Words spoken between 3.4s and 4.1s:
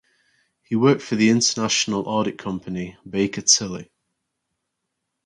Tilly.